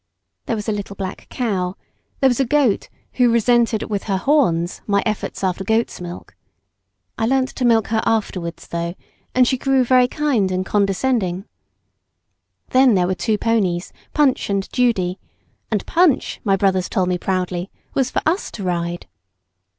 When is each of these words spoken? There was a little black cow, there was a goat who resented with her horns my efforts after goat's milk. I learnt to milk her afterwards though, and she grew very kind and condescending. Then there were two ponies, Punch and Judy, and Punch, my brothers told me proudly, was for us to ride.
There 0.47 0.55
was 0.55 0.67
a 0.67 0.71
little 0.71 0.95
black 0.95 1.27
cow, 1.29 1.75
there 2.21 2.27
was 2.27 2.39
a 2.39 2.43
goat 2.45 2.89
who 3.13 3.31
resented 3.31 3.83
with 3.83 4.05
her 4.05 4.17
horns 4.17 4.81
my 4.87 5.03
efforts 5.05 5.43
after 5.43 5.63
goat's 5.63 6.01
milk. 6.01 6.35
I 7.19 7.27
learnt 7.27 7.49
to 7.49 7.65
milk 7.65 7.89
her 7.89 8.01
afterwards 8.03 8.67
though, 8.69 8.95
and 9.35 9.47
she 9.47 9.59
grew 9.59 9.83
very 9.85 10.07
kind 10.07 10.49
and 10.51 10.65
condescending. 10.65 11.45
Then 12.71 12.95
there 12.95 13.05
were 13.05 13.13
two 13.13 13.37
ponies, 13.37 13.93
Punch 14.11 14.49
and 14.49 14.67
Judy, 14.73 15.19
and 15.69 15.85
Punch, 15.85 16.41
my 16.43 16.55
brothers 16.55 16.89
told 16.89 17.07
me 17.07 17.19
proudly, 17.19 17.69
was 17.93 18.09
for 18.09 18.23
us 18.25 18.49
to 18.53 18.63
ride. 18.63 19.05